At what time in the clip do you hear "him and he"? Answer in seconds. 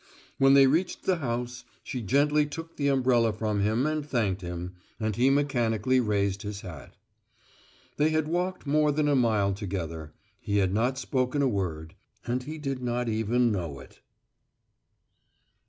4.41-5.29